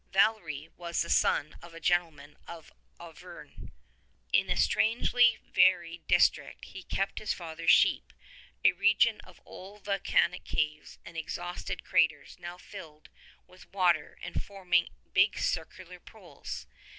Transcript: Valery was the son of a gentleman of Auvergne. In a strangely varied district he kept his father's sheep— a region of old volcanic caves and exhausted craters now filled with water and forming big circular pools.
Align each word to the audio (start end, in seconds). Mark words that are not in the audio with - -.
Valery 0.11 0.67
was 0.77 1.03
the 1.03 1.11
son 1.11 1.55
of 1.61 1.75
a 1.75 1.79
gentleman 1.79 2.35
of 2.47 2.73
Auvergne. 2.99 3.71
In 4.33 4.49
a 4.49 4.57
strangely 4.57 5.37
varied 5.45 6.07
district 6.07 6.65
he 6.65 6.81
kept 6.81 7.19
his 7.19 7.33
father's 7.33 7.69
sheep— 7.69 8.11
a 8.65 8.71
region 8.71 9.19
of 9.21 9.39
old 9.45 9.83
volcanic 9.85 10.43
caves 10.43 10.97
and 11.05 11.15
exhausted 11.15 11.83
craters 11.83 12.35
now 12.39 12.57
filled 12.57 13.09
with 13.45 13.71
water 13.71 14.17
and 14.23 14.41
forming 14.43 14.89
big 15.13 15.37
circular 15.37 15.99
pools. 15.99 16.65